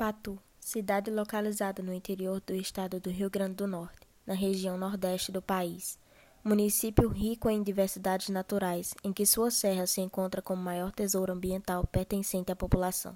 Patu, 0.00 0.38
cidade 0.58 1.10
localizada 1.10 1.82
no 1.82 1.92
interior 1.92 2.40
do 2.40 2.54
estado 2.54 2.98
do 2.98 3.10
Rio 3.10 3.28
Grande 3.28 3.56
do 3.56 3.66
Norte, 3.66 4.08
na 4.26 4.32
região 4.32 4.78
nordeste 4.78 5.30
do 5.30 5.42
país. 5.42 5.98
Município 6.42 7.06
rico 7.06 7.50
em 7.50 7.62
diversidades 7.62 8.30
naturais, 8.30 8.94
em 9.04 9.12
que 9.12 9.26
sua 9.26 9.50
serra 9.50 9.86
se 9.86 10.00
encontra 10.00 10.40
como 10.40 10.62
maior 10.62 10.90
tesouro 10.90 11.34
ambiental 11.34 11.86
pertencente 11.86 12.50
à 12.50 12.56
população. 12.56 13.14